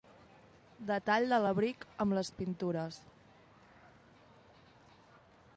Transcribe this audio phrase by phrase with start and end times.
[0.91, 2.99] Detall de l'abric amb les pintures.